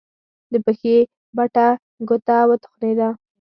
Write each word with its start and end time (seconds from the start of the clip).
د 0.51 0.53
پښې 0.65 0.95
بټه 1.37 1.67
ګوته 2.07 2.37
وتخنېده. 2.49 3.09